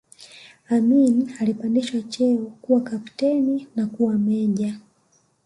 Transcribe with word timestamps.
Amin 0.69 1.33
alipandishwa 1.39 2.01
cheo 2.01 2.45
kuwa 2.61 2.81
kapteni 2.81 3.67
na 3.75 3.87
kuwa 3.87 4.13
meja 4.17 4.79